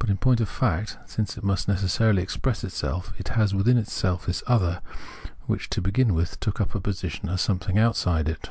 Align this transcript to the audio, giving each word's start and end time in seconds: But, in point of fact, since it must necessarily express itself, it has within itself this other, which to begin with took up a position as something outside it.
But, 0.00 0.10
in 0.10 0.16
point 0.16 0.40
of 0.40 0.48
fact, 0.48 0.98
since 1.06 1.38
it 1.38 1.44
must 1.44 1.68
necessarily 1.68 2.24
express 2.24 2.64
itself, 2.64 3.12
it 3.18 3.28
has 3.28 3.54
within 3.54 3.76
itself 3.78 4.26
this 4.26 4.42
other, 4.48 4.82
which 5.46 5.70
to 5.70 5.80
begin 5.80 6.12
with 6.12 6.40
took 6.40 6.60
up 6.60 6.74
a 6.74 6.80
position 6.80 7.28
as 7.28 7.40
something 7.40 7.78
outside 7.78 8.28
it. 8.28 8.50